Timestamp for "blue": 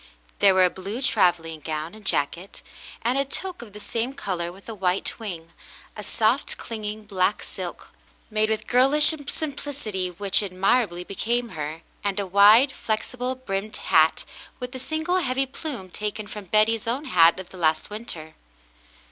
0.71-0.99